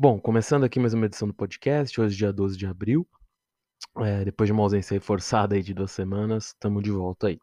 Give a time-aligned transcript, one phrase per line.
[0.00, 3.04] Bom, começando aqui mais uma edição do podcast, hoje dia 12 de abril.
[3.96, 7.40] É, depois de uma ausência forçada aí de duas semanas, estamos de volta aí.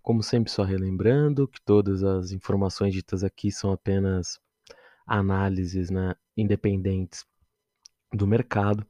[0.00, 4.38] Como sempre, só relembrando que todas as informações ditas aqui são apenas
[5.04, 7.26] análises né, independentes
[8.12, 8.86] do mercado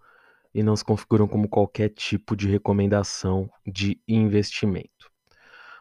[0.52, 5.10] e não se configuram como qualquer tipo de recomendação de investimento.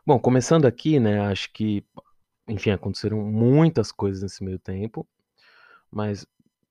[0.07, 1.85] Bom, começando aqui, né, acho que,
[2.47, 5.05] enfim, aconteceram muitas coisas nesse meio tempo,
[5.91, 6.25] mas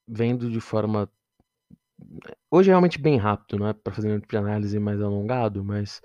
[0.07, 1.11] vendo de forma.
[2.51, 5.65] Hoje é realmente bem rápido, não é para fazer um tipo de análise mais alongado,
[5.65, 6.01] mas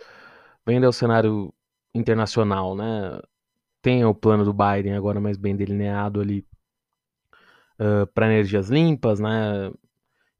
[0.65, 1.53] vendo o cenário
[1.93, 3.19] internacional, né?
[3.81, 6.45] Tem o plano do Biden agora mais bem delineado ali
[7.79, 9.71] uh, para energias limpas, né?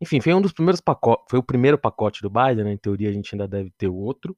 [0.02, 2.73] Enfim, foi um dos primeiros pacotes, foi o primeiro pacote do Biden, né?
[2.73, 4.35] Em teoria a gente ainda deve ter outro,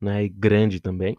[0.00, 0.24] né?
[0.24, 1.16] E grande também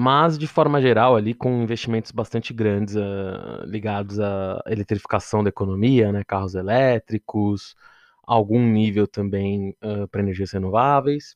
[0.00, 6.12] mas de forma geral ali com investimentos bastante grandes uh, ligados à eletrificação da economia,
[6.12, 7.74] né, carros elétricos,
[8.22, 11.34] algum nível também uh, para energias renováveis.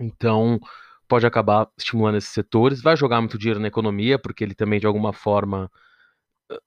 [0.00, 0.58] Então
[1.06, 4.86] pode acabar estimulando esses setores, vai jogar muito dinheiro na economia porque ele também de
[4.88, 5.70] alguma forma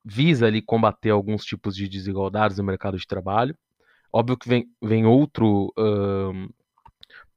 [0.01, 3.53] visa ali combater alguns tipos de desigualdades no mercado de trabalho.
[4.13, 6.49] Óbvio que vem, vem outro uh,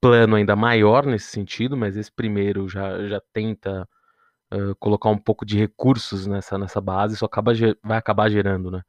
[0.01, 3.89] plano ainda maior nesse sentido, mas esse primeiro já, já tenta
[4.53, 8.83] uh, colocar um pouco de recursos nessa, nessa base, isso acaba, vai acabar gerando, né?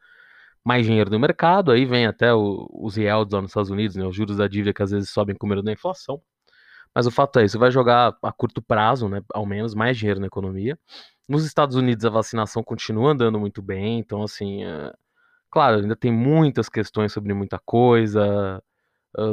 [0.64, 4.06] Mais dinheiro no mercado, aí vem até o, os yields lá nos Estados Unidos, né?
[4.06, 6.22] Os juros da dívida que às vezes sobem com medo da inflação.
[6.94, 9.22] Mas o fato é, isso vai jogar a curto prazo, né?
[9.34, 10.78] Ao menos mais dinheiro na economia.
[11.28, 14.94] Nos Estados Unidos a vacinação continua andando muito bem, então assim, é...
[15.52, 18.62] claro, ainda tem muitas questões sobre muita coisa,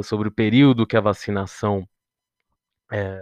[0.03, 1.87] sobre o período que a vacinação
[2.91, 3.21] é,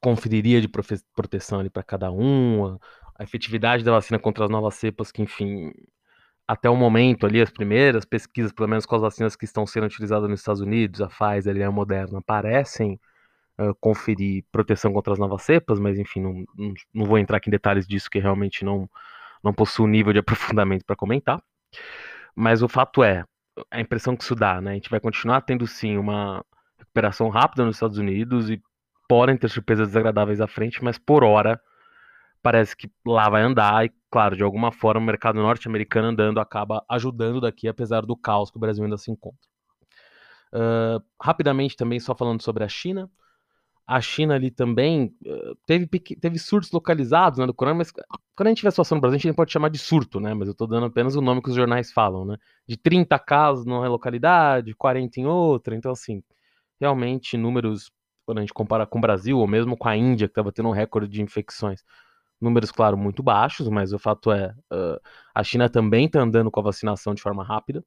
[0.00, 0.68] conferiria de
[1.14, 2.78] proteção para cada um, a,
[3.18, 5.72] a efetividade da vacina contra as novas cepas, que enfim,
[6.46, 9.86] até o momento ali, as primeiras pesquisas, pelo menos com as vacinas que estão sendo
[9.86, 13.00] utilizadas nos Estados Unidos, a Pfizer e a Moderna, parecem
[13.58, 17.48] uh, conferir proteção contra as novas cepas, mas enfim, não, não, não, vou entrar aqui
[17.48, 18.88] em detalhes disso, que realmente não,
[19.42, 21.42] não possuo nível de aprofundamento para comentar.
[22.34, 23.24] Mas o fato é,
[23.70, 24.72] a impressão que isso dá, né?
[24.72, 26.44] A gente vai continuar tendo sim uma
[26.78, 28.62] recuperação rápida nos Estados Unidos e
[29.08, 31.60] podem ter surpresas desagradáveis à frente, mas por hora
[32.42, 36.84] parece que lá vai andar e, claro, de alguma forma o mercado norte-americano andando acaba
[36.88, 39.48] ajudando daqui, apesar do caos que o Brasil ainda se encontra.
[40.52, 43.10] Uh, rapidamente também, só falando sobre a China,
[43.86, 47.92] a China ali também uh, teve, teve surtos localizados né, do corona, mas
[48.34, 50.34] quando a gente tiver situação no Brasil, a gente pode chamar de surto, né?
[50.34, 52.36] Mas eu estou dando apenas o nome que os jornais falam, né?
[52.66, 55.76] De 30 casos numa localidade, 40 em outra.
[55.76, 56.20] Então, assim,
[56.80, 57.92] realmente números,
[58.24, 60.68] quando a gente compara com o Brasil, ou mesmo com a Índia, que estava tendo
[60.68, 61.84] um recorde de infecções,
[62.40, 64.52] números, claro, muito baixos, mas o fato é,
[65.34, 67.84] a China também está andando com a vacinação de forma rápida.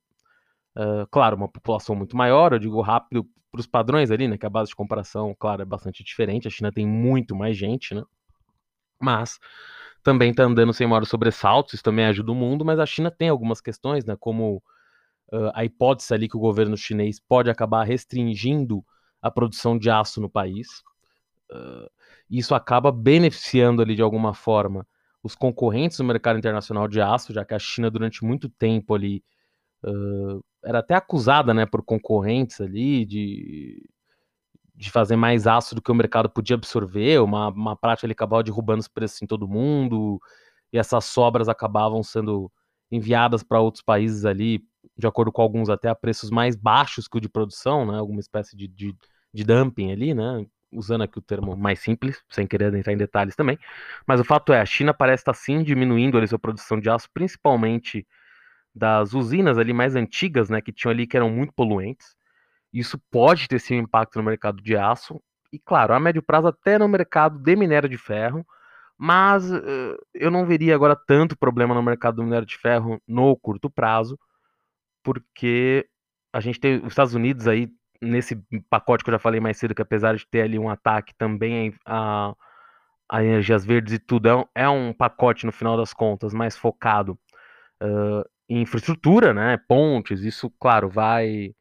[1.12, 4.38] Claro, uma população muito maior, eu digo rápido para os padrões ali, né?
[4.38, 6.47] Que a base de comparação, claro, é bastante diferente.
[6.47, 8.03] A China tem muito mais gente, né?
[9.02, 9.40] Mas
[10.03, 13.30] também está andando sem maiores sobressaltos, isso também ajuda o mundo, mas a China tem
[13.30, 14.16] algumas questões, né?
[14.19, 14.63] Como
[15.31, 18.84] uh, a hipótese ali que o governo chinês pode acabar restringindo
[19.22, 20.84] a produção de aço no país.
[21.51, 21.90] Uh,
[22.30, 24.88] isso acaba beneficiando ali de alguma forma
[25.24, 29.24] os concorrentes no mercado internacional de aço, já que a China durante muito tempo ali
[29.84, 33.89] uh, era até acusada, né, por concorrentes ali de,
[34.75, 38.43] de fazer mais aço do que o mercado podia absorver, uma, uma prática ele acabava
[38.43, 40.19] derrubando os preços em todo mundo,
[40.71, 42.51] e essas sobras acabavam sendo
[42.91, 44.63] enviadas para outros países ali,
[44.97, 48.19] de acordo com alguns até a preços mais baixos que o de produção, né, alguma
[48.19, 48.95] espécie de, de,
[49.33, 53.35] de dumping ali, né, usando aqui o termo mais simples, sem querer entrar em detalhes
[53.35, 53.57] também,
[54.05, 57.07] mas o fato é, a China parece estar sim diminuindo ali sua produção de aço,
[57.13, 58.05] principalmente
[58.74, 62.16] das usinas ali mais antigas, né, que tinham ali que eram muito poluentes.
[62.74, 65.22] Isso pode ter um impacto no mercado de aço
[65.52, 68.46] e, claro, a médio prazo até no mercado de minério de ferro,
[68.97, 73.35] mas uh, eu não veria agora tanto problema no mercado do minério de ferro no
[73.38, 74.19] curto prazo,
[75.04, 75.88] porque
[76.33, 77.69] a gente tem os Estados Unidos aí
[78.01, 78.36] nesse
[78.69, 81.74] pacote que eu já falei mais cedo, que apesar de ter ali um ataque também
[81.86, 82.33] a,
[83.10, 86.56] a energias verdes e tudo, é um, é um pacote no final das contas mais
[86.56, 87.18] focado
[87.81, 91.54] uh, infraestrutura, né, pontes, isso, claro, vai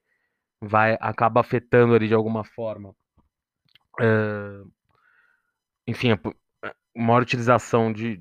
[0.60, 2.94] vai acaba afetando ali de alguma forma.
[4.00, 4.70] Uh,
[5.86, 6.18] enfim, a,
[6.96, 8.20] maior utilização de,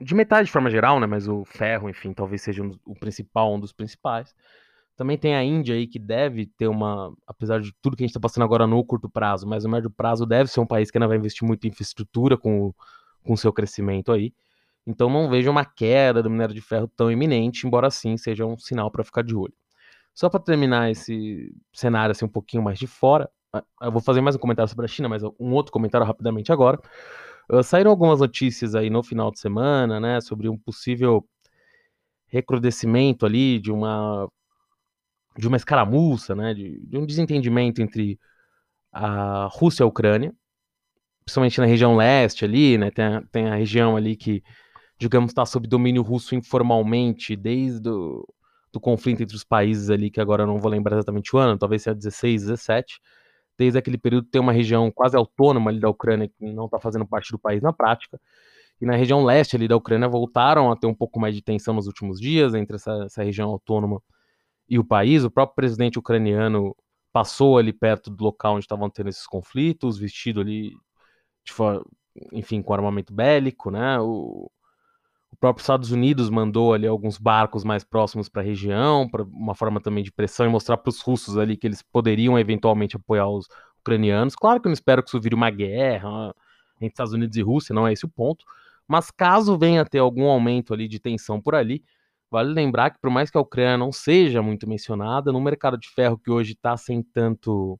[0.00, 3.54] de metais de forma geral, né, mas o ferro, enfim, talvez seja um, o principal,
[3.54, 4.34] um dos principais.
[4.96, 8.10] Também tem a Índia aí que deve ter uma, apesar de tudo que a gente
[8.10, 10.98] está passando agora no curto prazo, mas no médio prazo deve ser um país que
[10.98, 12.74] ainda vai investir muito em infraestrutura com o
[13.24, 14.32] com seu crescimento aí.
[14.86, 18.58] Então não vejo uma queda do minério de ferro tão iminente, embora sim seja um
[18.58, 19.54] sinal para ficar de olho.
[20.14, 23.30] Só para terminar esse cenário assim um pouquinho mais de fora,
[23.82, 26.78] eu vou fazer mais um comentário sobre a China, mas um outro comentário rapidamente agora.
[27.50, 31.26] Uh, saíram algumas notícias aí no final de semana, né, sobre um possível
[32.28, 34.28] recrudescimento ali de uma
[35.36, 38.18] de uma escaramuça, né, de, de um desentendimento entre
[38.92, 40.34] a Rússia e a Ucrânia,
[41.24, 44.42] principalmente na região leste ali, né, tem a, tem a região ali que,
[45.00, 48.26] digamos, está sob domínio russo informalmente desde o
[48.72, 51.58] do conflito entre os países ali, que agora eu não vou lembrar exatamente o ano,
[51.58, 53.00] talvez seja 16, 17,
[53.58, 57.04] desde aquele período tem uma região quase autônoma ali da Ucrânia que não está fazendo
[57.04, 58.20] parte do país na prática,
[58.80, 61.74] e na região leste ali da Ucrânia voltaram a ter um pouco mais de tensão
[61.74, 64.00] nos últimos dias entre essa, essa região autônoma
[64.68, 65.24] e o país.
[65.24, 66.74] O próprio presidente ucraniano
[67.12, 70.70] passou ali perto do local onde estavam tendo esses conflitos, vestido ali,
[71.44, 71.52] de
[72.32, 73.98] enfim, com armamento bélico, né?
[74.00, 74.50] O
[75.40, 79.80] próprio Estados Unidos mandou ali alguns barcos mais próximos para a região, para uma forma
[79.80, 83.48] também de pressão e mostrar para os russos ali que eles poderiam eventualmente apoiar os
[83.80, 84.36] ucranianos.
[84.36, 86.34] Claro que eu não espero que isso vire uma guerra
[86.76, 88.44] entre Estados Unidos e Rússia, não é esse o ponto.
[88.86, 91.82] Mas caso venha a ter algum aumento ali de tensão por ali,
[92.30, 95.88] Vale lembrar que, por mais que a Ucrânia não seja muito mencionada, no mercado de
[95.88, 97.78] ferro que hoje está sem tanto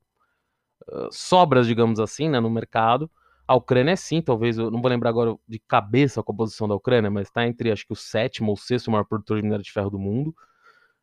[0.89, 3.09] uh, sobras, digamos assim, né, no mercado,
[3.51, 6.77] a Ucrânia é sim, talvez, eu não vou lembrar agora de cabeça a composição da
[6.77, 9.73] Ucrânia, mas está entre acho que o sétimo ou sexto maior produtor de minério de
[9.73, 10.33] ferro do mundo.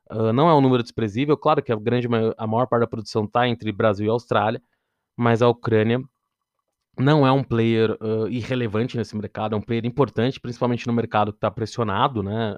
[0.10, 2.08] Uh, não é um número desprezível, claro que a grande
[2.38, 4.62] a maior parte da produção está entre Brasil e Austrália,
[5.14, 6.02] mas a Ucrânia
[6.98, 11.34] não é um player uh, irrelevante nesse mercado, é um player importante, principalmente no mercado
[11.34, 12.56] que está pressionado, né?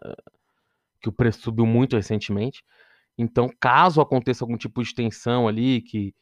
[1.01, 2.63] que o preço subiu muito recentemente.
[3.17, 6.13] Então, caso aconteça algum tipo de tensão ali que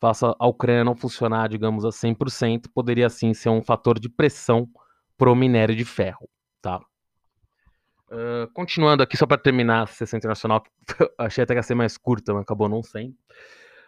[0.00, 4.68] faça a Ucrânia não funcionar, digamos, a 100%, poderia sim ser um fator de pressão
[5.16, 6.28] para o minério de ferro,
[6.62, 6.80] tá?
[8.10, 10.64] Uh, continuando aqui, só para terminar a sessão internacional,
[11.18, 13.14] achei até que ia ser mais curta, mas acabou não sendo.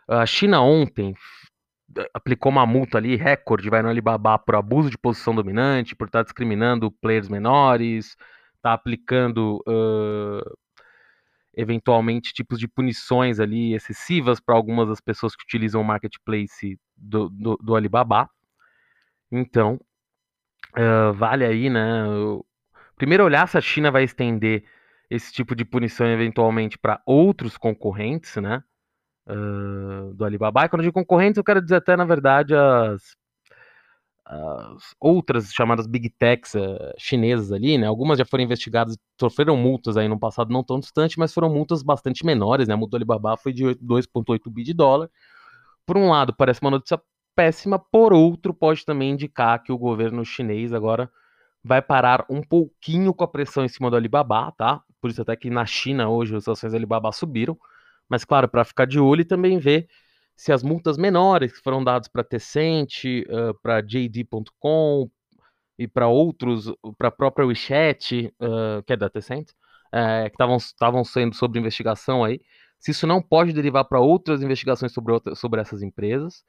[0.06, 1.14] A China ontem
[2.14, 6.22] aplicou uma multa ali, recorde, vai no Alibaba por abuso de posição dominante, por estar
[6.22, 8.16] discriminando players menores,
[8.56, 9.62] está aplicando
[11.54, 17.28] eventualmente tipos de punições ali excessivas para algumas das pessoas que utilizam o marketplace do,
[17.28, 18.28] do, do Alibaba.
[19.30, 19.80] Então,
[20.76, 22.04] uh, vale aí, né?
[22.96, 24.64] Primeiro olhar se a China vai estender
[25.10, 28.62] esse tipo de punição eventualmente para outros concorrentes, né?
[29.26, 30.64] Uh, do Alibaba.
[30.64, 33.16] E quando eu digo concorrentes, eu quero dizer até, na verdade, as
[34.32, 37.86] as outras chamadas big techs uh, chinesas ali, né?
[37.86, 41.82] Algumas já foram investigadas, sofreram multas aí no passado não tão distante, mas foram multas
[41.82, 42.74] bastante menores, né?
[42.74, 45.10] A multa Alibaba foi de 2,8 bi de dólar.
[45.84, 47.00] Por um lado, parece uma notícia
[47.34, 51.10] péssima, por outro, pode também indicar que o governo chinês agora
[51.62, 54.80] vai parar um pouquinho com a pressão em cima do Alibaba, tá?
[55.00, 57.58] Por isso até que na China hoje as ações do Alibaba subiram.
[58.08, 59.88] Mas claro, para ficar de olho e também ver
[60.42, 65.08] se as multas menores que foram dadas para Tencent, uh, para JD.com
[65.78, 66.64] e para outros,
[66.98, 72.24] para a própria WeChat, uh, que é da Tencent, uh, que estavam sendo sobre investigação
[72.24, 72.40] aí,
[72.76, 76.42] se isso não pode derivar para outras investigações sobre, outra, sobre essas empresas,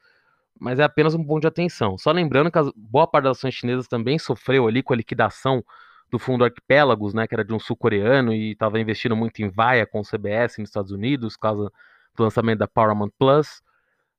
[0.59, 1.95] mas é apenas um ponto de atenção.
[1.95, 5.63] Só lembrando que a boa parte das ações chinesas também sofreu ali com a liquidação
[6.09, 9.85] do fundo Arquipélagos, né, que era de um sul-coreano e estava investindo muito em vaia
[9.85, 11.71] com o CBS nos Estados Unidos, por causa
[12.15, 13.61] do lançamento da Paramount Plus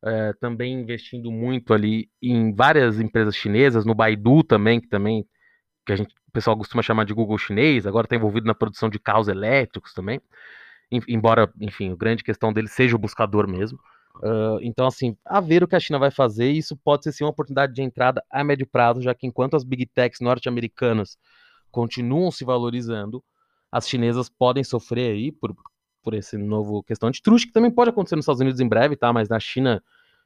[0.04, 5.26] é, também investindo muito ali em várias empresas chinesas, no Baidu também, que também
[5.87, 8.88] que a gente, o pessoal costuma chamar de Google chinês, agora está envolvido na produção
[8.88, 10.20] de carros elétricos também,
[11.08, 13.78] embora, enfim, a grande questão dele seja o buscador mesmo.
[14.16, 17.25] Uh, então, assim, a ver o que a China vai fazer, isso pode ser sim
[17.25, 21.18] uma oportunidade de entrada a médio prazo, já que enquanto as big techs norte-americanas
[21.70, 23.23] continuam se valorizando,
[23.73, 25.54] as chinesas podem sofrer aí por,
[26.02, 28.94] por esse novo questão de truste, que também pode acontecer nos Estados Unidos em breve,
[28.94, 29.12] tá?
[29.12, 29.82] Mas na China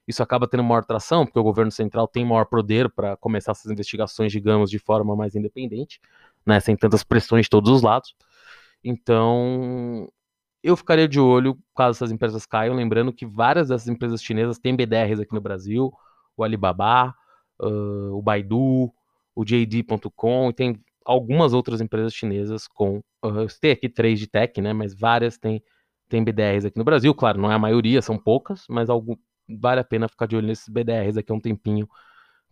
[0.09, 3.71] isso acaba tendo maior tração, porque o governo central tem maior poder para começar essas
[3.71, 6.01] investigações, digamos, de forma mais independente,
[6.47, 8.17] né, sem tantas pressões de todos os lados.
[8.83, 10.11] Então,
[10.63, 14.75] eu ficaria de olho caso essas empresas caiam, lembrando que várias dessas empresas chinesas têm
[14.75, 15.93] BDRs aqui no Brasil,
[16.35, 17.15] o Alibaba,
[17.61, 18.91] uh, o Baidu,
[19.35, 22.99] o JD.com, e tem algumas outras empresas chinesas com.
[23.25, 24.73] Uh, tem aqui três de tech, né?
[24.73, 25.63] Mas várias têm,
[26.09, 27.15] têm BDRs aqui no Brasil.
[27.15, 29.17] Claro, não é a maioria, são poucas, mas algum,
[29.49, 31.89] vale a pena ficar de olho nesses BDRs aqui um tempinho,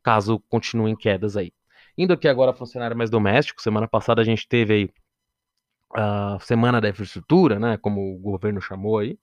[0.03, 1.53] caso continuem quedas aí.
[1.99, 4.91] Indo aqui agora para o cenário mais doméstico, semana passada a gente teve aí
[5.95, 9.19] a Semana da Infraestrutura, né, como o governo chamou aí.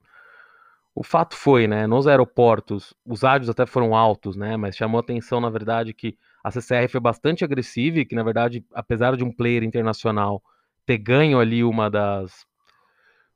[0.96, 5.40] O fato foi, né, nos aeroportos, os áudios até foram altos, né, mas chamou atenção,
[5.42, 9.32] na verdade, que A CCR foi bastante agressiva e que, na verdade, apesar de um
[9.32, 10.44] player internacional
[10.86, 12.46] ter ganho ali uma das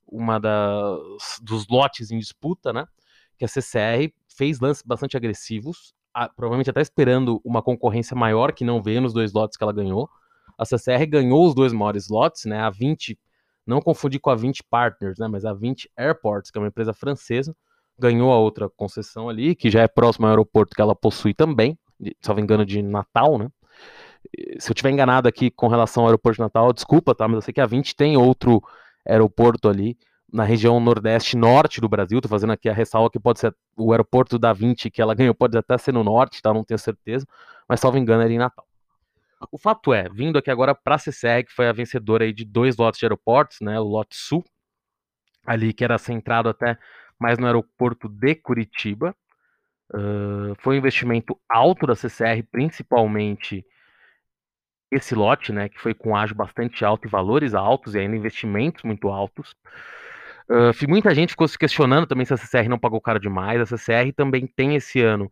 [0.07, 0.99] uma das
[1.41, 2.85] dos lotes em disputa, né?
[3.37, 8.63] Que a CCR fez lances bastante agressivos, a, provavelmente até esperando uma concorrência maior que
[8.63, 10.07] não veio nos dois lotes que ela ganhou.
[10.57, 12.59] A CCR ganhou os dois maiores lotes, né?
[12.59, 13.19] A 20,
[13.65, 15.27] não confundir com a 20 Partners, né?
[15.27, 17.55] Mas a 20 Airports, que é uma empresa francesa,
[17.99, 21.77] ganhou a outra concessão ali, que já é próximo ao aeroporto que ela possui também,
[21.99, 23.49] me engano, de Natal, né?
[24.59, 27.27] Se eu tiver enganado aqui com relação ao aeroporto de Natal, desculpa, tá?
[27.27, 28.61] Mas eu sei que a 20 tem outro
[29.07, 29.97] aeroporto ali
[30.31, 32.19] na região nordeste norte do Brasil.
[32.21, 35.33] Tô fazendo aqui a ressalva que pode ser o aeroporto da 20 que ela ganhou,
[35.33, 36.53] pode até ser no norte, tá?
[36.53, 37.25] Não tenho certeza,
[37.67, 38.65] mas salvo engano, é ali em Natal.
[39.51, 42.43] O fato é, vindo aqui agora para a CCR, que foi a vencedora aí de
[42.43, 43.79] dois lotes de aeroportos, né?
[43.79, 44.43] O lote sul,
[45.45, 46.77] ali que era centrado até
[47.19, 49.15] mais no aeroporto de Curitiba.
[49.93, 53.65] Uh, foi um investimento alto da CCR, principalmente
[54.91, 58.83] esse lote, né, que foi com ágio bastante alto e valores altos e ainda investimentos
[58.83, 59.55] muito altos.
[60.49, 63.59] Uh, muita gente ficou se questionando também se a CCR não pagou caro demais.
[63.61, 65.31] A CCR também tem esse ano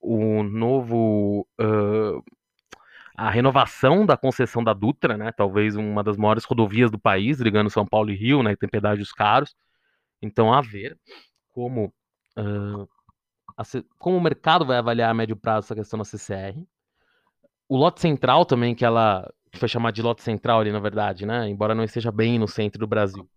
[0.00, 1.46] o novo.
[1.60, 2.22] Uh,
[3.16, 5.30] a renovação da concessão da Dutra, né?
[5.30, 8.56] Talvez uma das maiores rodovias do país, ligando São Paulo e Rio, né?
[8.56, 9.54] Tem pedágios caros.
[10.22, 10.98] Então, a ver
[11.52, 11.92] como,
[12.38, 12.88] uh,
[13.56, 13.62] a,
[13.98, 16.64] como o mercado vai avaliar a médio prazo essa questão da CCR.
[17.68, 21.26] O lote central também, que ela que foi chamado de lote central ali, na verdade,
[21.26, 21.48] né?
[21.48, 23.28] Embora não esteja bem no centro do Brasil.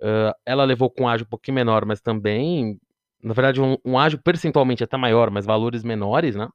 [0.00, 2.78] Uh, ela levou com ágio um pouquinho menor, mas também,
[3.22, 6.48] na verdade, um, um ágio percentualmente até maior, mas valores menores, né?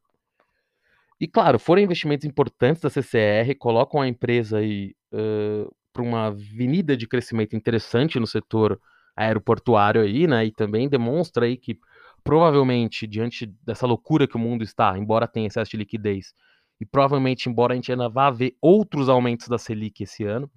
[1.19, 6.97] E claro, foram investimentos importantes da CCR, colocam a empresa aí uh, para uma avenida
[6.97, 8.79] de crescimento interessante no setor
[9.15, 10.45] aeroportuário aí, né?
[10.45, 11.77] E também demonstra aí que
[12.23, 16.33] provavelmente diante dessa loucura que o mundo está, embora tenha excesso de liquidez,
[16.79, 20.49] e provavelmente embora a gente ainda vá ver outros aumentos da Selic esse ano,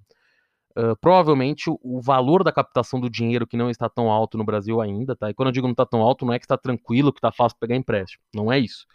[0.77, 4.43] Uh, provavelmente o, o, valor da captação do dinheiro que não está tão alto no
[4.43, 5.29] Brasil ainda, tá?
[5.29, 7.31] E quando eu digo não está tão alto, não é que está tranquilo, que está
[7.31, 8.21] fácil pegar empréstimo.
[8.33, 8.85] Não é isso.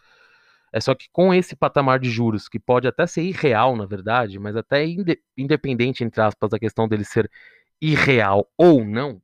[0.73, 4.39] É só que com esse patamar de juros, que pode até ser irreal, na verdade,
[4.39, 7.31] mas até inde independente, entre aspas, da questão dele ser
[7.81, 9.21] irreal ou não,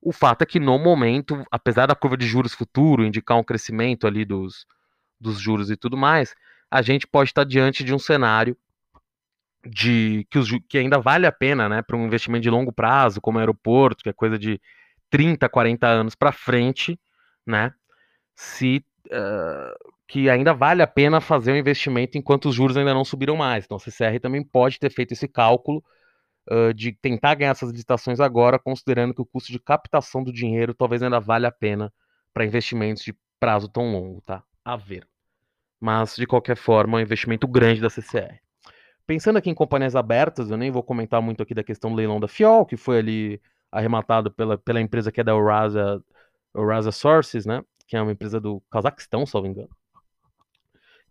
[0.00, 4.06] o fato é que no momento, apesar da curva de juros futuro indicar um crescimento
[4.06, 4.66] ali dos,
[5.18, 6.34] dos juros e tudo mais,
[6.70, 8.56] a gente pode estar diante de um cenário
[9.66, 13.20] de que, os, que ainda vale a pena, né, para um investimento de longo prazo,
[13.20, 14.60] como aeroporto, que é coisa de
[15.10, 16.98] 30, 40 anos para frente,
[17.46, 17.72] né,
[18.34, 23.04] se uh, que ainda vale a pena fazer um investimento enquanto os juros ainda não
[23.04, 23.64] subiram mais.
[23.64, 25.82] Então, a CCR também pode ter feito esse cálculo
[26.50, 30.74] uh, de tentar ganhar essas licitações agora, considerando que o custo de captação do dinheiro
[30.74, 31.92] talvez ainda valha a pena
[32.32, 34.42] para investimentos de prazo tão longo, tá?
[34.64, 35.06] A ver.
[35.80, 38.40] Mas, de qualquer forma, é um investimento grande da CCR.
[39.06, 42.18] Pensando aqui em companhias abertas, eu nem vou comentar muito aqui da questão do leilão
[42.18, 46.00] da Fiol, que foi ali arrematado pela, pela empresa que é da Eurasia,
[46.54, 47.62] Eurasia Sources, né?
[47.86, 49.68] Que é uma empresa do Cazaquistão, se não me engano.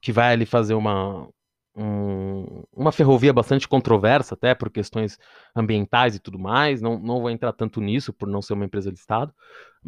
[0.02, 1.30] Que vai ali fazer uma,
[1.76, 5.18] um, uma ferrovia bastante controversa, até por questões
[5.56, 6.82] ambientais e tudo mais.
[6.82, 9.34] Não, não vou entrar tanto nisso, por não ser uma empresa de Estado,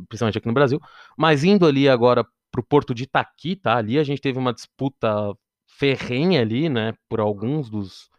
[0.08, 0.80] principalmente aqui no Brasil.
[1.18, 3.76] Mas indo ali agora para o porto de Itaqui, tá?
[3.76, 5.36] Ali a gente teve uma disputa
[5.78, 8.10] ferrenha ali, né, por alguns dos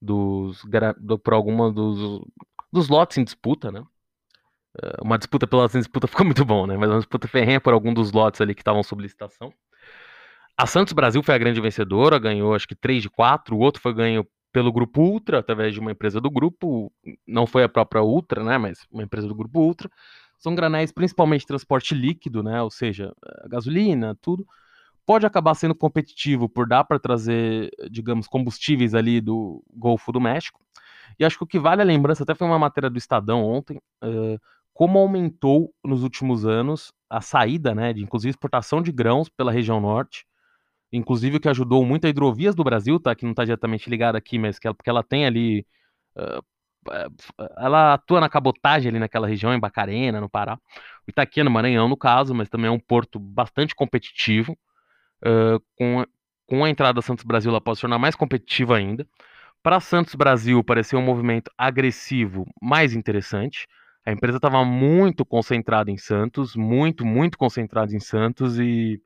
[0.00, 0.62] dos
[1.24, 2.24] por alguma dos
[2.72, 3.82] dos lotes em disputa, né?
[4.82, 6.76] Eh, uma disputa pela disputa ficou muito bom, né?
[6.76, 9.52] Mas uma disputa ferrenha por algum dos lotes ali que estavam sob licitação.
[10.56, 13.80] A Santos Brasil foi a grande vencedora, ganhou acho que 3 de 4, o outro
[13.80, 16.92] foi ganho pelo grupo Ultra, através de uma empresa do grupo,
[17.26, 19.88] não foi a própria Ultra, né, mas uma empresa do grupo Ultra.
[20.38, 24.44] São granéis principalmente transporte líquido, né, ou seja, eh, gasolina, tudo
[25.08, 30.60] pode acabar sendo competitivo por dar para trazer, digamos, combustíveis ali do Golfo do México.
[31.18, 33.80] E acho que o que vale a lembrança, até foi uma matéria do Estadão ontem,
[34.04, 34.38] uh,
[34.74, 39.80] como aumentou nos últimos anos a saída, né, de inclusive exportação de grãos pela região
[39.80, 40.26] norte,
[40.92, 44.18] inclusive o que ajudou muito a hidrovias do Brasil, tá, que não está diretamente ligada
[44.18, 45.66] aqui, mas que ela, porque ela tem ali
[46.18, 46.44] uh,
[47.56, 50.58] ela atua na cabotagem ali naquela região, em Bacarena, no Pará.
[51.06, 54.54] Itaquia, no Maranhão, no caso, mas também é um porto bastante competitivo
[55.24, 56.04] uh, com,
[56.46, 59.06] com a entrada da Santos Brasil, ela pode se tornar mais competitiva ainda.
[59.62, 63.66] Para Santos Brasil, pareceu um movimento agressivo mais interessante.
[64.06, 69.02] A empresa estava muito concentrada em Santos, muito, muito concentrada em Santos e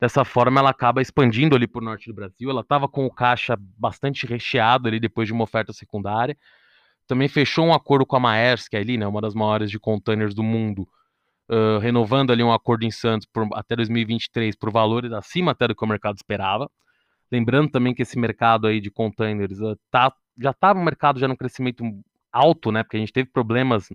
[0.00, 2.50] dessa forma ela acaba expandindo ali para o norte do Brasil.
[2.50, 6.36] Ela estava com o caixa bastante recheado ali depois de uma oferta secundária.
[7.06, 10.42] Também fechou um acordo com a Maersk ali, né, uma das maiores de containers do
[10.42, 10.88] mundo,
[11.50, 15.74] uh, renovando ali um acordo em Santos por, até 2023 por valores acima até do
[15.74, 16.70] que o mercado esperava.
[17.30, 21.28] Lembrando também que esse mercado aí de containers uh, tá, já está no mercado já
[21.28, 21.84] no crescimento
[22.32, 22.82] alto, né?
[22.82, 23.88] Porque a gente teve problemas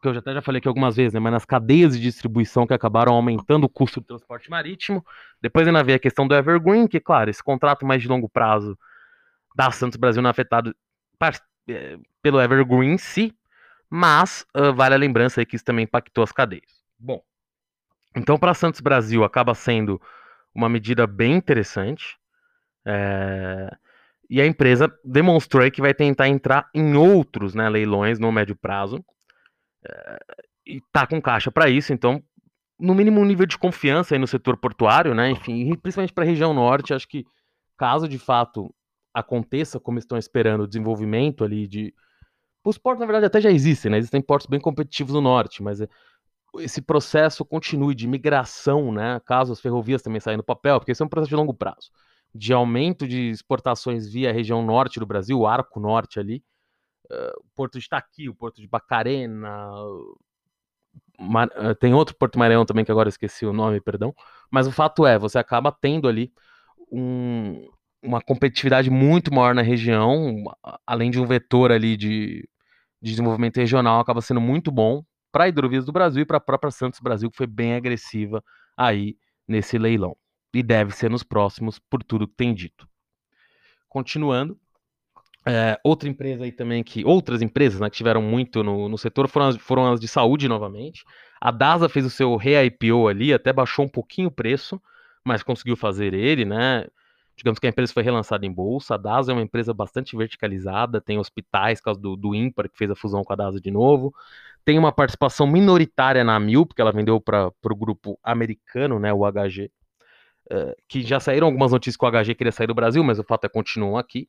[0.00, 2.66] que eu já até já falei aqui algumas vezes, né, mas nas cadeias de distribuição
[2.66, 5.04] que acabaram aumentando o custo do transporte marítimo.
[5.40, 8.78] Depois ainda veio a questão do Evergreen, que, claro, esse contrato mais de longo prazo
[9.54, 10.74] da Santos Brasil não é afetado
[11.68, 13.34] é, pelo Evergreen em si,
[13.90, 16.82] mas uh, vale a lembrança aí que isso também impactou as cadeias.
[16.98, 17.22] Bom,
[18.14, 20.00] então para Santos Brasil acaba sendo
[20.54, 22.16] uma medida bem interessante.
[22.84, 23.70] É,
[24.28, 29.04] e a empresa demonstrou que vai tentar entrar em outros né, leilões no médio prazo.
[29.86, 30.18] É,
[30.66, 32.20] e tá com caixa para isso, então,
[32.78, 35.30] no mínimo um nível de confiança aí no setor portuário, né?
[35.30, 37.24] Enfim, principalmente para a região norte, acho que
[37.76, 38.74] caso de fato
[39.14, 41.94] aconteça como estão esperando o desenvolvimento ali de
[42.68, 43.98] os portos na verdade até já existem, né?
[43.98, 45.88] Existem portos bem competitivos no norte, mas é,
[46.58, 49.20] esse processo continue de migração, né?
[49.24, 51.90] Caso as ferrovias também saiam do papel, porque esse é um processo de longo prazo,
[52.34, 56.42] de aumento de exportações via região norte do Brasil, o arco norte ali,
[57.10, 59.68] uh, o porto de Itaqui, o porto de Bacarena,
[61.20, 61.48] Mar...
[61.56, 64.12] Uh, tem outro Porto Maranhão também que agora esqueci o nome, perdão.
[64.50, 66.32] Mas o fato é, você acaba tendo ali
[66.90, 67.68] um,
[68.02, 70.42] uma competitividade muito maior na região,
[70.86, 72.48] além de um vetor ali de,
[73.00, 76.40] de desenvolvimento regional, acaba sendo muito bom para a Hidrovias do Brasil e para a
[76.40, 78.42] própria Santos Brasil, que foi bem agressiva
[78.76, 80.16] aí nesse leilão.
[80.54, 82.88] E deve ser nos próximos, por tudo que tem dito.
[83.88, 84.58] Continuando,
[85.48, 87.04] é, outra empresa aí também que.
[87.04, 90.48] Outras empresas né, que tiveram muito no, no setor foram as, foram as de saúde
[90.48, 91.04] novamente.
[91.40, 94.80] A DASA fez o seu re-IPO ali, até baixou um pouquinho o preço,
[95.24, 96.86] mas conseguiu fazer ele, né?
[97.36, 98.94] Digamos que a empresa foi relançada em bolsa.
[98.94, 102.78] A DASA é uma empresa bastante verticalizada, tem hospitais, por causa do, do Ímpar, que
[102.78, 104.14] fez a fusão com a DASA de novo.
[104.64, 109.20] Tem uma participação minoritária na Mil, porque ela vendeu para o grupo americano, né, o
[109.30, 109.70] HG,
[110.50, 113.24] uh, que já saíram algumas notícias que o HG queria sair do Brasil, mas o
[113.24, 114.28] fato é que continuam aqui.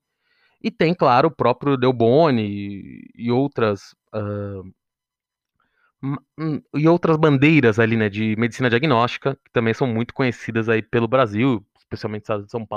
[0.61, 3.95] E tem, claro, o próprio Delboni e, e outras.
[4.13, 4.71] Uh,
[6.75, 11.07] e outras bandeiras ali, né, de medicina diagnóstica, que também são muito conhecidas aí pelo
[11.07, 12.75] Brasil, especialmente estado de São Paulo.